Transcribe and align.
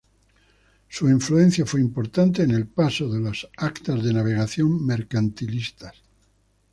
Su 0.89 1.07
influencia 1.09 1.63
fue 1.63 1.79
importante 1.79 2.41
en 2.41 2.49
el 2.49 2.65
paso 2.65 3.07
de 3.07 3.19
los 3.19 3.47
Actas 3.57 4.03
de 4.03 4.13
Navegación 4.15 4.83
mercantilistas. 4.83 5.93